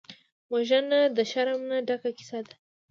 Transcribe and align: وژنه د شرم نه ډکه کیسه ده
وژنه 0.53 0.99
د 1.17 1.19
شرم 1.31 1.61
نه 1.71 1.77
ډکه 1.87 2.09
کیسه 2.17 2.39
ده 2.47 2.53